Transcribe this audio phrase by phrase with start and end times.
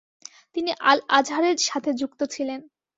[0.55, 2.59] তিনি আল-আজহারের সাথে যুক্ত ছিলেন।